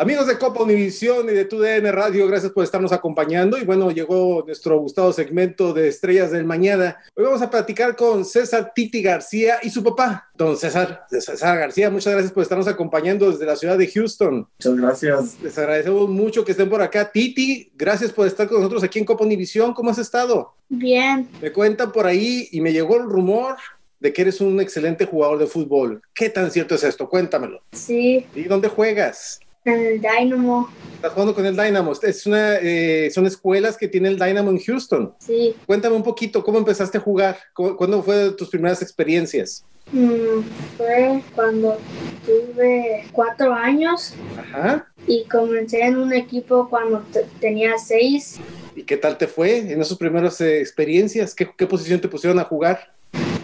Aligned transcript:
Amigos 0.00 0.26
de 0.28 0.38
Copa 0.38 0.62
Univisión 0.62 1.28
y 1.28 1.32
de 1.34 1.44
TUDN 1.44 1.92
Radio, 1.92 2.26
gracias 2.26 2.52
por 2.52 2.64
estarnos 2.64 2.90
acompañando. 2.90 3.58
Y 3.58 3.66
bueno, 3.66 3.90
llegó 3.90 4.42
nuestro 4.46 4.78
gustado 4.78 5.12
segmento 5.12 5.74
de 5.74 5.88
Estrellas 5.88 6.30
del 6.30 6.46
Mañana. 6.46 6.96
Hoy 7.14 7.24
vamos 7.24 7.42
a 7.42 7.50
platicar 7.50 7.96
con 7.96 8.24
César 8.24 8.72
Titi 8.74 9.02
García 9.02 9.58
y 9.62 9.68
su 9.68 9.84
papá, 9.84 10.30
don 10.34 10.56
César, 10.56 11.04
César 11.10 11.58
García. 11.58 11.90
Muchas 11.90 12.14
gracias 12.14 12.32
por 12.32 12.42
estarnos 12.42 12.66
acompañando 12.66 13.30
desde 13.30 13.44
la 13.44 13.56
ciudad 13.56 13.76
de 13.76 13.88
Houston. 13.88 14.48
Muchas 14.58 14.74
gracias. 14.74 15.38
Les 15.42 15.58
agradecemos 15.58 16.08
mucho 16.08 16.46
que 16.46 16.52
estén 16.52 16.70
por 16.70 16.80
acá. 16.80 17.12
Titi, 17.12 17.70
gracias 17.76 18.10
por 18.10 18.26
estar 18.26 18.48
con 18.48 18.56
nosotros 18.56 18.82
aquí 18.82 19.00
en 19.00 19.04
Copa 19.04 19.24
Univisión. 19.26 19.74
¿Cómo 19.74 19.90
has 19.90 19.98
estado? 19.98 20.54
Bien, 20.70 21.28
Me 21.42 21.52
cuentan 21.52 21.92
por 21.92 22.06
ahí 22.06 22.48
y 22.52 22.62
me 22.62 22.72
llegó 22.72 22.96
el 22.96 23.02
rumor 23.02 23.56
de 23.98 24.14
que 24.14 24.22
eres 24.22 24.40
un 24.40 24.62
excelente 24.62 25.04
jugador 25.04 25.36
de 25.36 25.46
fútbol. 25.46 26.00
¿Qué 26.14 26.30
tan 26.30 26.50
cierto 26.50 26.74
es 26.74 26.84
esto? 26.84 27.06
Cuéntamelo. 27.06 27.60
sí, 27.72 28.24
¿Y 28.34 28.44
dónde 28.44 28.68
juegas? 28.68 29.40
En 29.64 29.86
el 29.86 30.00
Dynamo, 30.00 30.68
Estás 30.94 31.12
jugando 31.12 31.34
con 31.34 31.46
el 31.46 31.56
Dynamo. 31.56 31.92
Es 32.02 32.26
una, 32.26 32.56
eh, 32.56 33.10
son 33.10 33.24
escuelas 33.26 33.76
que 33.78 33.88
tiene 33.88 34.08
el 34.08 34.18
Dynamo 34.18 34.50
en 34.50 34.58
Houston. 34.58 35.14
sí. 35.18 35.54
Cuéntame 35.66 35.96
un 35.96 36.02
poquito, 36.02 36.42
¿cómo 36.44 36.58
empezaste 36.58 36.98
a 36.98 37.00
jugar? 37.00 37.38
¿Cu- 37.54 37.74
¿Cuándo 37.76 38.02
fue 38.02 38.32
tus 38.32 38.50
primeras 38.50 38.82
experiencias? 38.82 39.64
Mm, 39.92 40.42
fue 40.76 41.22
cuando 41.34 41.78
tuve 42.26 43.06
cuatro 43.12 43.52
años 43.54 44.12
Ajá. 44.38 44.86
y 45.06 45.24
comencé 45.24 45.80
en 45.82 45.96
un 45.96 46.12
equipo 46.12 46.68
cuando 46.68 47.00
te- 47.12 47.26
tenía 47.40 47.78
seis. 47.78 48.38
¿Y 48.76 48.82
qué 48.84 48.96
tal 48.98 49.16
te 49.16 49.26
fue 49.26 49.58
en 49.72 49.80
esas 49.80 49.96
primeras 49.98 50.38
eh, 50.42 50.60
experiencias? 50.60 51.34
¿Qué, 51.34 51.48
qué 51.56 51.66
posición 51.66 52.00
te 52.00 52.08
pusieron 52.08 52.38
a 52.38 52.44
jugar? 52.44 52.92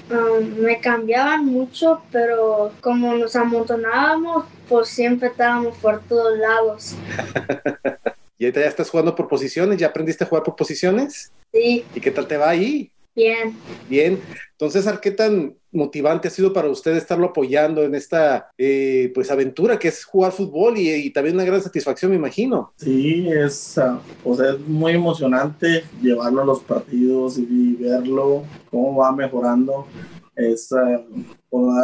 Um, 0.08 0.62
me 0.62 0.80
cambiaban 0.80 1.46
mucho, 1.46 2.00
pero 2.12 2.72
como 2.80 3.14
nos 3.14 3.34
amontonábamos, 3.34 4.44
pues 4.68 4.88
siempre 4.88 5.28
estábamos 5.28 5.76
por 5.78 6.00
todos 6.02 6.38
lados. 6.38 6.94
Y 8.38 8.44
ahorita 8.44 8.60
ya 8.60 8.66
estás 8.66 8.90
jugando 8.90 9.14
por 9.14 9.28
posiciones, 9.28 9.78
ya 9.78 9.86
aprendiste 9.86 10.24
a 10.24 10.26
jugar 10.26 10.44
por 10.44 10.56
posiciones. 10.56 11.32
Sí, 11.54 11.86
¿Y 11.94 12.00
qué 12.00 12.10
tal 12.10 12.26
te 12.26 12.36
va 12.36 12.50
ahí? 12.50 12.92
Bien. 13.16 13.56
Bien. 13.88 14.20
Entonces, 14.52 14.86
¿qué 15.02 15.10
tan 15.10 15.56
motivante 15.72 16.28
ha 16.28 16.30
sido 16.30 16.52
para 16.52 16.68
usted 16.68 16.96
estarlo 16.96 17.26
apoyando 17.26 17.82
en 17.82 17.94
esta 17.94 18.50
eh, 18.56 19.10
pues 19.14 19.30
aventura 19.30 19.78
que 19.78 19.88
es 19.88 20.04
jugar 20.04 20.32
fútbol 20.32 20.78
y, 20.78 20.90
y 20.90 21.10
también 21.10 21.34
una 21.34 21.44
gran 21.44 21.62
satisfacción, 21.62 22.10
me 22.12 22.16
imagino? 22.16 22.72
Sí, 22.76 23.28
es, 23.28 23.76
ah, 23.78 24.00
pues 24.22 24.40
es 24.40 24.58
muy 24.60 24.92
emocionante 24.92 25.84
llevarlo 26.00 26.42
a 26.42 26.46
los 26.46 26.60
partidos 26.60 27.38
y 27.38 27.74
verlo, 27.74 28.44
cómo 28.70 28.96
va 28.96 29.12
mejorando. 29.12 29.86
Es, 30.34 30.72
ah, 30.72 31.02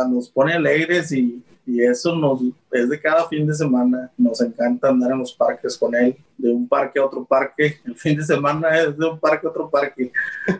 nos 0.09 0.31
pone 0.31 0.53
alegres 0.53 1.12
y, 1.12 1.43
y 1.72 1.83
eso 1.83 2.15
nos, 2.15 2.43
es 2.71 2.91
de 2.91 3.00
cada 3.00 3.27
fin 3.28 3.47
de 3.47 3.55
semana. 3.55 4.10
Nos 4.19 4.43
encanta 4.43 4.91
andar 4.91 5.12
en 5.12 5.21
los 5.21 5.33
parques 5.33 5.78
con 5.78 5.94
él, 5.94 6.15
de 6.37 6.50
un 6.50 6.69
parque 6.69 6.99
a 6.99 7.06
otro 7.06 7.25
parque. 7.25 7.78
El 7.87 7.94
fin 7.94 8.19
de 8.19 8.25
semana 8.25 8.78
es 8.78 8.99
de 8.99 9.06
un 9.06 9.19
parque 9.19 9.47
a 9.47 9.50
otro 9.50 9.71
parque. 9.71 10.12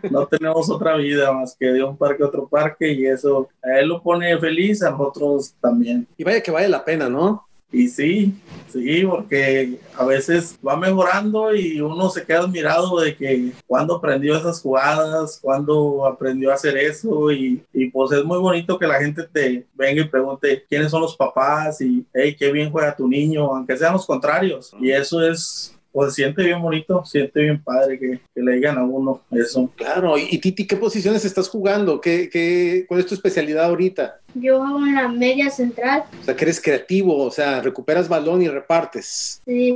No 0.09 0.25
tenemos 0.31 0.71
otra 0.71 0.97
vida 0.97 1.31
más 1.31 1.55
que 1.55 1.67
de 1.67 1.83
un 1.83 1.95
parque 1.95 2.23
a 2.23 2.25
otro 2.25 2.47
parque 2.47 2.91
y 2.91 3.05
eso 3.05 3.47
a 3.61 3.79
él 3.79 3.89
lo 3.89 4.01
pone 4.01 4.35
feliz, 4.39 4.81
a 4.81 4.89
nosotros 4.89 5.53
también. 5.61 6.07
Y 6.17 6.23
vaya 6.23 6.41
que 6.41 6.49
vale 6.49 6.67
la 6.67 6.83
pena, 6.83 7.07
¿no? 7.07 7.45
Y 7.73 7.87
sí, 7.87 8.35
sí, 8.71 9.03
porque 9.03 9.79
a 9.97 10.05
veces 10.05 10.59
va 10.65 10.77
mejorando 10.77 11.55
y 11.55 11.81
uno 11.81 12.07
se 12.11 12.23
queda 12.23 12.41
admirado 12.41 12.99
de 12.99 13.17
que 13.17 13.51
cuando 13.65 13.95
aprendió 13.95 14.37
esas 14.37 14.61
jugadas, 14.61 15.39
cuando 15.41 16.05
aprendió 16.05 16.51
a 16.51 16.53
hacer 16.53 16.77
eso 16.77 17.31
y, 17.31 17.63
y 17.73 17.89
pues 17.89 18.11
es 18.11 18.23
muy 18.23 18.37
bonito 18.37 18.77
que 18.77 18.85
la 18.85 18.99
gente 18.99 19.23
te 19.23 19.65
venga 19.73 20.03
y 20.03 20.07
pregunte 20.07 20.63
quiénes 20.69 20.91
son 20.91 21.01
los 21.01 21.17
papás 21.17 21.81
y 21.81 22.05
hey, 22.13 22.35
qué 22.37 22.51
bien 22.51 22.71
juega 22.71 22.95
tu 22.95 23.07
niño, 23.07 23.45
aunque 23.47 23.75
sean 23.75 23.93
los 23.93 24.05
contrarios. 24.05 24.71
Y 24.79 24.91
eso 24.91 25.27
es, 25.27 25.75
pues 25.93 26.15
siente 26.15 26.43
bien 26.43 26.61
bonito, 26.61 27.05
siente 27.05 27.39
bien 27.39 27.63
padre 27.63 27.97
que, 27.99 28.19
que 28.33 28.41
le 28.41 28.55
digan 28.55 28.77
a 28.79 28.83
uno 28.83 29.21
eso. 29.31 29.71
Claro. 29.77 30.17
Y, 30.17 30.27
y 30.31 30.39
Titi, 30.39 30.65
¿qué 30.67 30.75
posiciones 30.75 31.23
estás 31.23 31.47
jugando? 31.47 32.01
¿Qué, 32.01 32.29
qué, 32.29 32.85
¿Cuál 32.87 32.99
es 33.01 33.05
tu 33.05 33.13
especialidad 33.13 33.65
ahorita? 33.65 34.19
Yo 34.35 34.57
juego 34.59 34.79
en 34.79 34.95
la 34.95 35.07
media 35.07 35.51
central. 35.51 36.05
O 36.19 36.23
sea, 36.23 36.35
que 36.35 36.45
eres 36.45 36.59
creativo, 36.59 37.15
o 37.23 37.29
sea, 37.29 37.61
recuperas 37.61 38.09
balón 38.09 38.41
y 38.41 38.47
repartes. 38.47 39.39
Sí, 39.45 39.75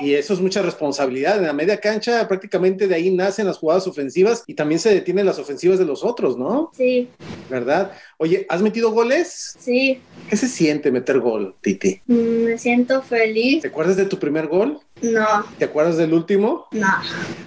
Y 0.00 0.14
eso 0.14 0.34
es 0.34 0.40
mucha 0.40 0.62
responsabilidad. 0.62 1.38
En 1.38 1.46
la 1.46 1.52
media 1.52 1.78
cancha 1.78 2.28
prácticamente 2.28 2.86
de 2.86 2.94
ahí 2.94 3.10
nacen 3.10 3.46
las 3.46 3.58
jugadas 3.58 3.88
ofensivas 3.88 4.44
y 4.46 4.54
también 4.54 4.78
se 4.78 4.94
detienen 4.94 5.26
las 5.26 5.40
ofensivas 5.40 5.80
de 5.80 5.84
los 5.84 6.04
otros, 6.04 6.38
¿no? 6.38 6.70
sí, 6.76 7.08
¿Verdad? 7.50 7.90
Oye, 8.18 8.46
¿has 8.48 8.62
metido 8.62 8.92
goles? 8.92 9.56
sí. 9.58 10.00
¿Qué 10.32 10.38
se 10.38 10.48
siente 10.48 10.90
meter 10.90 11.20
gol, 11.20 11.56
Titi? 11.60 12.00
Mm, 12.06 12.44
Me 12.44 12.56
siento 12.56 13.02
feliz. 13.02 13.60
¿Te 13.60 13.68
acuerdas 13.68 13.98
de 13.98 14.06
tu 14.06 14.18
primer 14.18 14.46
gol? 14.46 14.80
No, 15.02 15.26
¿Te 15.58 15.66
acuerdas 15.66 15.98
del 15.98 16.14
último? 16.14 16.68
no. 16.70 16.88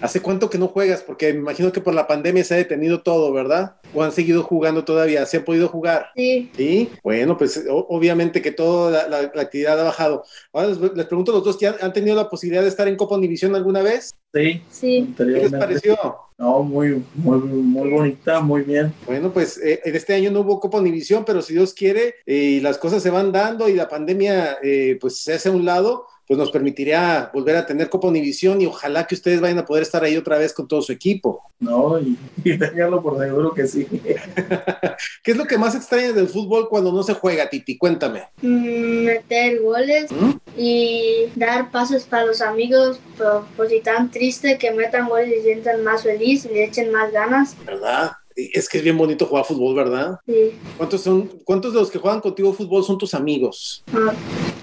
¿Hace 0.01 0.21
cuánto 0.21 0.51
que 0.51 0.59
no 0.59 0.67
juegas? 0.67 1.01
Porque 1.01 1.33
me 1.33 1.39
imagino 1.39 1.71
que 1.71 1.81
por 1.81 1.95
la 1.95 2.05
pandemia 2.05 2.43
se 2.43 2.53
ha 2.53 2.57
detenido 2.57 3.01
todo, 3.01 3.33
¿verdad? 3.33 3.77
¿O 3.91 4.03
han 4.03 4.11
seguido 4.11 4.43
jugando 4.43 4.85
todavía? 4.85 5.25
¿Se 5.25 5.37
han 5.37 5.45
podido 5.45 5.67
jugar? 5.67 6.11
Sí, 6.15 6.51
Sí. 6.55 6.91
Bueno, 7.03 7.39
pues 7.39 7.65
obviamente 7.67 8.43
que 8.43 8.51
toda 8.51 9.07
la, 9.07 9.41
actividad 9.41 9.79
ha 9.79 9.85
bajado. 9.85 10.23
Ahora 10.53 10.67
les, 10.67 11.05
pregunto 11.07 11.31
a 11.31 11.35
los 11.35 11.43
dos, 11.43 11.57
¿han, 11.63 11.73
¿han 11.81 11.91
tenido 11.91 12.15
la 12.15 12.29
posibilidad 12.29 12.61
de 12.61 12.69
estar 12.69 12.87
en 12.87 12.97
Copa 12.97 13.15
Univisión 13.15 13.55
alguna 13.55 13.81
vez? 13.81 14.13
Sí. 14.35 14.61
Sí. 14.69 15.13
¿Qué 15.15 15.23
les 15.23 15.51
pareció? 15.51 15.97
No, 16.37 16.61
muy, 16.61 17.01
muy, 17.13 17.37
muy 17.39 17.89
bonita, 17.89 18.41
muy 18.41 18.63
bien. 18.63 18.93
Bueno, 19.05 19.31
pues 19.31 19.57
eh, 19.57 19.79
en 19.85 19.95
este 19.95 20.13
año 20.13 20.29
no 20.29 20.41
hubo 20.41 20.59
Copa 20.59 20.79
Univisión, 20.79 21.23
pero 21.23 21.41
si 21.41 21.53
Dios 21.53 21.73
quiere 21.73 22.15
eh, 22.25 22.35
y 22.35 22.59
las 22.59 22.77
cosas 22.77 23.01
se 23.01 23.09
van 23.09 23.31
dando 23.31 23.69
y 23.69 23.73
la 23.73 23.87
pandemia 23.87 24.57
eh, 24.61 24.97
pues 24.99 25.19
se 25.19 25.35
hace 25.35 25.47
a 25.47 25.53
un 25.53 25.63
lado, 25.63 26.07
pues 26.27 26.37
nos 26.37 26.51
permitiría 26.51 27.29
volver 27.33 27.55
a 27.55 27.65
tener 27.65 27.89
Copa 27.89 28.07
Univisión 28.07 28.61
y 28.61 28.65
ojalá 28.65 29.05
que 29.05 29.15
ustedes 29.15 29.41
vayan 29.41 29.59
a 29.59 29.65
poder 29.65 29.83
estar 29.83 30.03
ahí 30.03 30.17
otra 30.17 30.37
vez 30.37 30.53
con 30.53 30.67
todo 30.67 30.81
su 30.81 30.91
equipo. 30.91 31.43
No, 31.59 31.99
y, 31.99 32.17
y 32.43 32.57
por 32.57 33.19
seguro 33.19 33.53
que 33.53 33.67
sí. 33.67 33.85
¿Qué 35.23 35.31
es 35.31 35.37
lo 35.37 35.45
que 35.45 35.57
más 35.57 35.75
extrañas 35.75 36.15
del 36.15 36.27
fútbol 36.27 36.67
cuando 36.67 36.91
no 36.91 37.03
se 37.03 37.13
juega, 37.13 37.49
Titi? 37.49 37.77
Cuéntame. 37.77 38.23
Mm, 38.41 39.05
meter 39.05 39.61
goles 39.61 40.11
¿Mm? 40.11 40.31
y 40.57 41.25
dar 41.35 41.71
pasos 41.71 42.03
para 42.03 42.25
los 42.25 42.41
amigos, 42.41 42.99
por, 43.17 43.45
por 43.55 43.69
si 43.69 43.81
tan 43.81 44.09
triste 44.09 44.57
que 44.57 44.71
metan 44.71 45.07
goles 45.07 45.29
y 45.29 45.35
se 45.35 45.43
sientan 45.43 45.83
más 45.83 46.03
feliz 46.03 46.45
y 46.45 46.49
le 46.49 46.65
echen 46.65 46.91
más 46.91 47.11
ganas. 47.11 47.55
¿Verdad? 47.65 48.11
Es 48.35 48.67
que 48.67 48.79
es 48.79 48.83
bien 48.83 48.97
bonito 48.97 49.25
jugar 49.25 49.45
fútbol, 49.45 49.75
¿verdad? 49.75 50.19
Sí. 50.25 50.51
¿Cuántos, 50.75 51.01
son, 51.01 51.27
¿Cuántos 51.45 51.71
de 51.73 51.79
los 51.79 51.89
que 51.89 51.99
juegan 51.99 52.19
contigo 52.19 52.51
fútbol 52.53 52.83
son 52.83 52.97
tus 52.97 53.13
amigos? 53.13 53.83
Ah, 53.93 54.13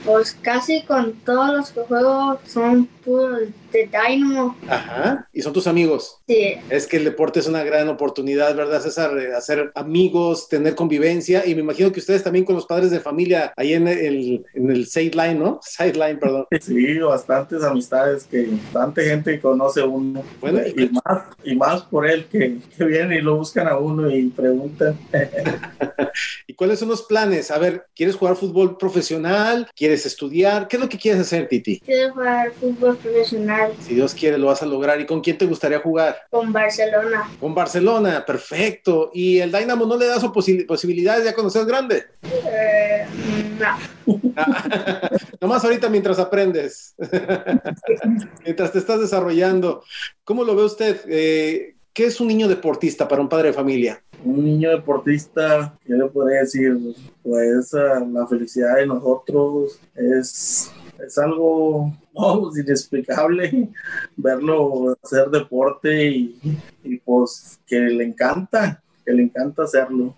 pues 0.04 0.36
casi 0.40 0.82
con 0.82 1.12
todos 1.12 1.52
los 1.52 1.70
que 1.70 1.80
juego 1.82 2.38
son 2.46 2.88
de 3.04 3.90
Dynamo. 3.90 4.56
Ajá, 4.68 5.28
y 5.32 5.42
son 5.42 5.52
tus 5.52 5.66
amigos. 5.66 6.18
Sí. 6.26 6.54
Es 6.70 6.86
que 6.86 6.98
el 6.98 7.04
deporte 7.04 7.40
es 7.40 7.46
una 7.46 7.64
gran 7.64 7.88
oportunidad, 7.88 8.54
¿verdad, 8.54 8.80
César? 8.80 9.16
Hacer 9.36 9.72
amigos, 9.74 10.48
tener 10.48 10.74
convivencia, 10.74 11.46
y 11.46 11.54
me 11.54 11.62
imagino 11.62 11.90
que 11.92 12.00
ustedes 12.00 12.22
también 12.22 12.44
con 12.44 12.54
los 12.54 12.66
padres 12.66 12.90
de 12.90 13.00
familia 13.00 13.52
ahí 13.56 13.74
en 13.74 13.88
el, 13.88 14.44
en 14.54 14.70
el 14.70 14.86
sideline, 14.86 15.38
¿no? 15.38 15.60
Sideline, 15.62 16.18
perdón. 16.18 16.46
Sí, 16.60 16.98
bastantes 16.98 17.62
amistades 17.62 18.24
que 18.24 18.48
bastante 18.72 19.04
gente 19.04 19.40
conoce 19.40 19.82
uno. 19.82 20.22
Bueno, 20.40 20.60
y, 20.66 20.90
más, 20.90 21.24
y 21.44 21.54
más 21.56 21.82
por 21.82 22.08
él 22.08 22.26
que, 22.26 22.58
que 22.76 22.84
viene 22.84 23.18
y 23.18 23.20
lo 23.20 23.36
buscan 23.36 23.68
a 23.68 23.78
uno 23.78 24.10
y 24.10 24.28
preguntan. 24.28 24.98
¿Y 26.46 26.54
cuáles 26.54 26.78
son 26.78 26.88
los 26.88 27.02
planes? 27.02 27.50
A 27.50 27.58
ver, 27.58 27.86
¿quieres 27.94 28.16
jugar 28.16 28.36
fútbol 28.36 28.76
profesional? 28.76 29.68
¿Quieres 29.74 30.06
estudiar? 30.06 30.68
¿Qué 30.68 30.76
es 30.76 30.82
lo 30.82 30.88
que 30.88 30.98
quieres 30.98 31.22
hacer, 31.22 31.48
Titi? 31.48 31.80
Quiero 31.80 32.14
jugar 32.14 32.52
fútbol 32.52 32.91
profesional. 32.96 33.72
Si 33.80 33.94
Dios 33.94 34.14
quiere, 34.14 34.38
lo 34.38 34.46
vas 34.46 34.62
a 34.62 34.66
lograr. 34.66 35.00
¿Y 35.00 35.06
con 35.06 35.20
quién 35.20 35.38
te 35.38 35.46
gustaría 35.46 35.80
jugar? 35.80 36.16
Con 36.30 36.52
Barcelona. 36.52 37.30
Con 37.40 37.54
Barcelona, 37.54 38.24
perfecto. 38.24 39.10
¿Y 39.12 39.38
el 39.38 39.52
Dynamo 39.52 39.86
no 39.86 39.96
le 39.96 40.06
da 40.06 40.20
su 40.20 40.32
posibilidades 40.32 41.24
ya 41.24 41.34
cuando 41.34 41.50
seas 41.50 41.66
grande? 41.66 42.04
Eh, 42.22 43.06
no. 43.58 44.14
Nomás 45.40 45.64
ahorita 45.64 45.88
mientras 45.88 46.18
aprendes, 46.18 46.94
mientras 48.44 48.72
te 48.72 48.78
estás 48.78 49.00
desarrollando. 49.00 49.82
¿Cómo 50.24 50.44
lo 50.44 50.54
ve 50.56 50.64
usted? 50.64 51.00
Eh, 51.08 51.76
¿Qué 51.92 52.06
es 52.06 52.20
un 52.20 52.28
niño 52.28 52.48
deportista 52.48 53.06
para 53.06 53.20
un 53.20 53.28
padre 53.28 53.48
de 53.48 53.54
familia? 53.54 54.02
Un 54.24 54.44
niño 54.44 54.70
deportista, 54.70 55.78
¿qué 55.84 55.92
le 55.92 56.06
podría 56.06 56.40
decir? 56.40 56.78
Pues 57.22 57.72
la 57.72 58.26
felicidad 58.26 58.76
de 58.76 58.86
nosotros 58.86 59.78
es, 59.94 60.72
es 61.04 61.18
algo 61.18 61.92
inexplicable 62.56 63.68
verlo 64.16 64.96
hacer 65.02 65.28
deporte 65.30 66.06
y, 66.08 66.58
y, 66.84 66.98
pues 66.98 67.60
que 67.66 67.80
le 67.80 68.04
encanta, 68.04 68.82
que 69.04 69.12
le 69.12 69.24
encanta 69.24 69.64
hacerlo. 69.64 70.14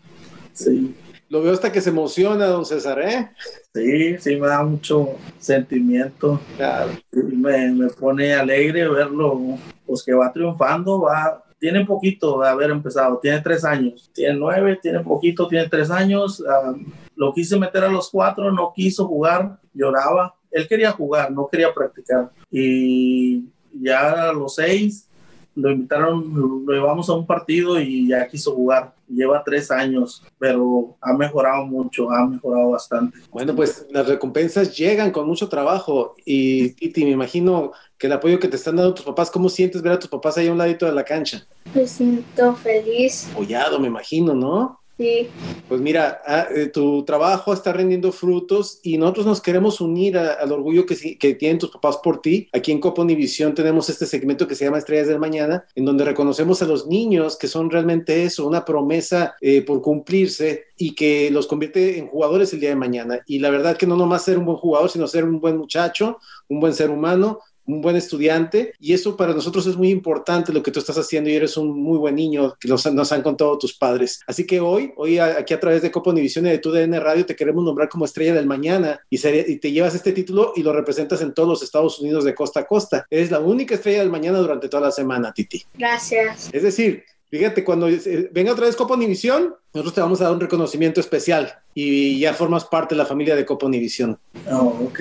Sí. 0.52 0.94
Lo 1.28 1.42
veo 1.42 1.52
hasta 1.52 1.72
que 1.72 1.80
se 1.80 1.90
emociona, 1.90 2.46
don 2.46 2.64
César, 2.64 3.00
¿eh? 3.00 3.30
Sí, 3.74 4.18
sí, 4.18 4.36
me 4.36 4.46
da 4.46 4.62
mucho 4.62 5.16
sentimiento. 5.38 6.40
Claro. 6.56 6.92
Me, 7.12 7.72
me 7.72 7.88
pone 7.88 8.34
alegre 8.34 8.88
verlo, 8.88 9.58
pues 9.86 10.02
que 10.02 10.12
va 10.12 10.32
triunfando, 10.32 11.00
va, 11.00 11.42
tiene 11.58 11.84
poquito 11.86 12.40
de 12.40 12.48
haber 12.48 12.70
empezado, 12.70 13.18
tiene 13.18 13.40
tres 13.40 13.64
años, 13.64 14.10
tiene 14.12 14.34
nueve, 14.34 14.78
tiene 14.82 15.00
poquito, 15.00 15.48
tiene 15.48 15.68
tres 15.68 15.90
años. 15.90 16.44
Ah, 16.46 16.74
lo 17.16 17.32
quise 17.32 17.58
meter 17.58 17.84
a 17.84 17.88
los 17.88 18.10
cuatro, 18.10 18.52
no 18.52 18.72
quiso 18.74 19.06
jugar, 19.06 19.58
lloraba. 19.72 20.34
Él 20.54 20.68
quería 20.68 20.92
jugar, 20.92 21.32
no 21.32 21.48
quería 21.48 21.74
practicar. 21.74 22.30
Y 22.50 23.42
ya 23.72 24.30
a 24.30 24.32
los 24.32 24.54
seis 24.54 25.08
lo 25.56 25.70
invitaron, 25.70 26.64
lo 26.66 26.72
llevamos 26.72 27.08
a 27.08 27.14
un 27.14 27.26
partido 27.26 27.80
y 27.80 28.08
ya 28.08 28.26
quiso 28.28 28.54
jugar. 28.54 28.94
Lleva 29.08 29.42
tres 29.44 29.70
años, 29.70 30.24
pero 30.38 30.96
ha 31.00 31.12
mejorado 31.12 31.66
mucho, 31.66 32.10
ha 32.10 32.26
mejorado 32.26 32.70
bastante. 32.70 33.18
Bueno, 33.30 33.54
pues 33.54 33.86
las 33.90 34.08
recompensas 34.08 34.76
llegan 34.76 35.10
con 35.10 35.26
mucho 35.26 35.48
trabajo 35.48 36.14
y 36.24 36.70
Titi, 36.70 37.04
me 37.04 37.10
imagino 37.10 37.72
que 37.98 38.06
el 38.06 38.12
apoyo 38.14 38.38
que 38.38 38.48
te 38.48 38.56
están 38.56 38.76
dando 38.76 38.94
tus 38.94 39.04
papás, 39.04 39.30
¿cómo 39.30 39.48
sientes 39.48 39.82
ver 39.82 39.92
a 39.92 39.98
tus 39.98 40.08
papás 40.08 40.38
ahí 40.38 40.48
a 40.48 40.52
un 40.52 40.58
ladito 40.58 40.86
de 40.86 40.92
la 40.92 41.04
cancha? 41.04 41.46
Me 41.74 41.86
siento 41.86 42.54
feliz. 42.56 43.28
Apoyado, 43.32 43.78
me 43.78 43.88
imagino, 43.88 44.34
¿no? 44.34 44.80
Sí. 44.96 45.28
Pues 45.68 45.80
mira, 45.80 46.20
ah, 46.24 46.46
eh, 46.54 46.66
tu 46.66 47.04
trabajo 47.04 47.52
está 47.52 47.72
rendiendo 47.72 48.12
frutos 48.12 48.78
y 48.84 48.96
nosotros 48.96 49.26
nos 49.26 49.40
queremos 49.40 49.80
unir 49.80 50.16
al 50.16 50.52
orgullo 50.52 50.86
que, 50.86 51.18
que, 51.18 51.34
tienen 51.34 51.58
tus 51.58 51.70
papás 51.70 51.96
por 51.96 52.22
ti. 52.22 52.48
Aquí 52.52 52.70
en 52.70 52.78
Copa 52.78 53.02
Univisión 53.02 53.54
tenemos 53.54 53.90
este 53.90 54.06
segmento 54.06 54.46
que 54.46 54.54
se 54.54 54.64
llama 54.64 54.78
Estrellas 54.78 55.08
del 55.08 55.18
Mañana, 55.18 55.64
en 55.74 55.84
donde 55.84 56.04
reconocemos 56.04 56.62
a 56.62 56.66
los 56.66 56.86
niños 56.86 57.36
que 57.36 57.48
son 57.48 57.70
realmente 57.70 58.22
eso, 58.22 58.46
una 58.46 58.64
promesa 58.64 59.34
eh, 59.40 59.62
por 59.62 59.82
cumplirse 59.82 60.66
y 60.76 60.94
que 60.94 61.28
los 61.32 61.48
convierte 61.48 61.98
en 61.98 62.06
jugadores 62.06 62.52
el 62.52 62.60
día 62.60 62.68
de 62.68 62.76
mañana. 62.76 63.20
Y 63.26 63.40
la 63.40 63.50
verdad 63.50 63.76
que 63.76 63.88
no 63.88 63.96
nomás 63.96 64.24
ser 64.24 64.38
un 64.38 64.44
buen 64.44 64.58
jugador, 64.58 64.90
sino 64.90 65.08
ser 65.08 65.24
un 65.24 65.40
buen 65.40 65.56
muchacho, 65.56 66.18
un 66.48 66.60
buen 66.60 66.72
ser 66.72 66.90
humano 66.90 67.40
un 67.66 67.80
buen 67.80 67.96
estudiante 67.96 68.74
y 68.78 68.92
eso 68.92 69.16
para 69.16 69.32
nosotros 69.32 69.66
es 69.66 69.76
muy 69.76 69.90
importante 69.90 70.52
lo 70.52 70.62
que 70.62 70.70
tú 70.70 70.80
estás 70.80 70.98
haciendo 70.98 71.30
y 71.30 71.34
eres 71.34 71.56
un 71.56 71.80
muy 71.80 71.98
buen 71.98 72.14
niño 72.14 72.54
que 72.60 72.68
nos, 72.68 72.86
han 72.86 73.22
contado 73.22 73.58
tus 73.58 73.74
padres. 73.74 74.20
Así 74.26 74.46
que 74.46 74.60
hoy, 74.60 74.92
hoy 74.96 75.18
aquí 75.18 75.54
a 75.54 75.60
través 75.60 75.82
de 75.82 75.90
Copa 75.90 76.10
Univisión 76.10 76.46
y 76.46 76.50
de 76.50 76.58
tu 76.58 76.70
DN 76.70 76.98
Radio 77.00 77.26
te 77.26 77.36
queremos 77.36 77.64
nombrar 77.64 77.88
como 77.88 78.04
estrella 78.04 78.34
del 78.34 78.46
mañana 78.46 79.00
y, 79.10 79.16
y, 79.26 79.56
te 79.58 79.72
llevas 79.72 79.94
este 79.94 80.12
título 80.12 80.52
y 80.56 80.62
lo 80.62 80.72
representas 80.72 81.20
en 81.22 81.32
todos 81.32 81.48
los 81.48 81.62
Estados 81.62 81.98
Unidos 82.00 82.24
de 82.24 82.34
costa 82.34 82.60
a 82.60 82.66
costa. 82.66 83.06
Eres 83.10 83.30
la 83.30 83.40
única 83.40 83.74
estrella 83.74 84.00
del 84.00 84.10
mañana 84.10 84.38
durante 84.38 84.68
toda 84.68 84.84
la 84.84 84.92
semana, 84.92 85.32
Titi. 85.32 85.62
Gracias. 85.74 86.50
Es 86.52 86.62
decir, 86.62 87.04
Fíjate, 87.34 87.64
cuando 87.64 87.88
eh, 87.88 88.30
venga 88.30 88.52
otra 88.52 88.66
vez 88.66 88.76
Copa 88.76 88.94
Univisión, 88.94 89.56
nosotros 89.74 89.94
te 89.94 90.00
vamos 90.00 90.20
a 90.20 90.24
dar 90.24 90.32
un 90.32 90.40
reconocimiento 90.40 91.00
especial 91.00 91.52
y 91.74 92.20
ya 92.20 92.32
formas 92.32 92.64
parte 92.64 92.94
de 92.94 92.98
la 93.00 93.06
familia 93.06 93.34
de 93.34 93.44
Copa 93.44 93.66
Univisión. 93.66 94.16
Oh, 94.48 94.86
ok. 94.86 95.00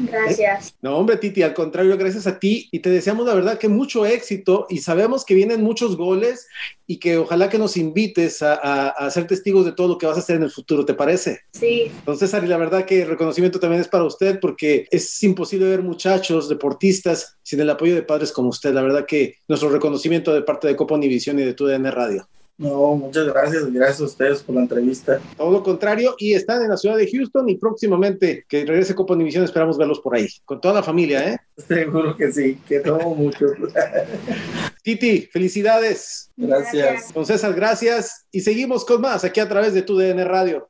Gracias. 0.00 0.74
No, 0.82 0.96
hombre, 0.96 1.18
Titi, 1.18 1.42
al 1.42 1.54
contrario, 1.54 1.96
gracias 1.96 2.26
a 2.26 2.40
ti 2.40 2.68
y 2.72 2.80
te 2.80 2.90
deseamos 2.90 3.24
la 3.26 3.34
verdad 3.34 3.58
que 3.58 3.68
mucho 3.68 4.04
éxito 4.04 4.66
y 4.68 4.78
sabemos 4.78 5.24
que 5.24 5.34
vienen 5.34 5.62
muchos 5.62 5.96
goles 5.96 6.48
y 6.88 6.98
que 6.98 7.16
ojalá 7.16 7.48
que 7.48 7.58
nos 7.58 7.76
invites 7.76 8.42
a, 8.42 8.88
a, 8.88 9.08
ser 9.12 9.28
testigos 9.28 9.64
de 9.64 9.70
todo 9.70 9.86
lo 9.86 9.98
que 9.98 10.06
vas 10.06 10.16
a 10.16 10.20
hacer 10.20 10.34
en 10.34 10.42
el 10.42 10.50
futuro, 10.50 10.84
¿te 10.84 10.94
parece? 10.94 11.42
Sí. 11.52 11.92
Entonces, 12.00 12.34
Ari, 12.34 12.48
la 12.48 12.56
verdad 12.56 12.84
que 12.84 13.02
el 13.02 13.08
reconocimiento 13.08 13.60
también 13.60 13.82
es 13.82 13.88
para 13.88 14.02
usted 14.02 14.40
porque 14.40 14.88
es 14.90 15.22
imposible 15.22 15.68
ver 15.68 15.84
muchachos, 15.84 16.48
deportistas, 16.48 17.36
sin 17.44 17.60
el 17.60 17.70
apoyo 17.70 17.94
de 17.94 18.02
padres 18.02 18.32
como 18.32 18.48
usted. 18.48 18.74
La 18.74 18.82
verdad 18.82 19.06
que 19.06 19.36
nuestro 19.46 19.70
reconocimiento 19.70 20.34
de 20.34 20.42
parte 20.42 20.66
de 20.66 20.74
Copa 20.74 20.96
Univisión 20.96 21.38
y 21.38 21.44
de 21.44 21.54
tu 21.54 21.66
DN 21.66 21.88
Radio. 21.92 22.28
No, 22.58 22.96
muchas 22.96 23.24
gracias, 23.26 23.72
gracias 23.72 24.00
a 24.00 24.04
ustedes 24.04 24.42
por 24.42 24.56
la 24.56 24.62
entrevista. 24.62 25.20
Todo 25.36 25.52
lo 25.52 25.62
contrario, 25.62 26.16
y 26.18 26.34
están 26.34 26.60
en 26.62 26.70
la 26.70 26.76
ciudad 26.76 26.96
de 26.96 27.08
Houston 27.08 27.48
y 27.48 27.54
próximamente 27.54 28.44
que 28.48 28.66
regrese 28.66 28.96
Copa 28.96 29.14
Univisión 29.14 29.44
esperamos 29.44 29.78
verlos 29.78 30.00
por 30.00 30.16
ahí, 30.16 30.26
con 30.44 30.60
toda 30.60 30.74
la 30.74 30.82
familia, 30.82 31.34
¿eh? 31.34 31.38
Seguro 31.68 32.16
que 32.16 32.32
sí, 32.32 32.58
que 32.66 32.80
tomo 32.80 33.14
mucho. 33.14 33.46
Titi, 34.82 35.28
felicidades. 35.32 36.30
Gracias. 36.36 37.12
Con 37.12 37.24
César, 37.24 37.54
gracias. 37.54 38.26
Y 38.32 38.40
seguimos 38.40 38.84
con 38.84 39.00
más 39.02 39.22
aquí 39.22 39.38
a 39.38 39.48
través 39.48 39.72
de 39.72 39.82
tu 39.82 39.96
DN 39.96 40.24
Radio. 40.24 40.68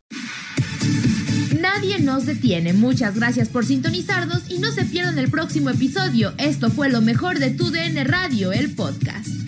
Nadie 1.59 2.01
nos 2.01 2.27
detiene. 2.27 2.75
Muchas 2.75 3.17
gracias 3.17 3.49
por 3.49 3.65
sintonizarnos 3.65 4.51
y 4.51 4.59
no 4.59 4.71
se 4.73 4.85
pierdan 4.85 5.19
el 5.19 5.31
próximo 5.31 5.71
episodio. 5.71 6.33
Esto 6.37 6.71
fue 6.71 6.91
lo 6.91 7.01
mejor 7.01 7.39
de 7.39 7.51
tu 7.51 7.71
DN 7.71 8.05
Radio, 8.05 8.53
el 8.53 8.75
podcast. 8.75 9.48